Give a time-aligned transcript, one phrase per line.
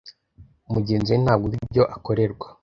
[0.73, 2.47] Mugenzi we ntabwo yumva ibyo akorerwa